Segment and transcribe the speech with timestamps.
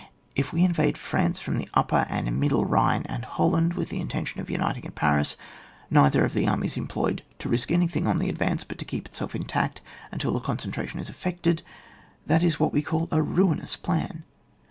[0.35, 4.41] If we invade France from the upper and middle Bhine and Holland, with the intention
[4.41, 5.37] of uniting at Paris,
[5.91, 9.35] neither of the armies employed to risk anything on the advance, but to keep itself
[9.35, 11.61] intact until the concentration is effect^,
[12.25, 14.23] that is what we call a ruinous plan.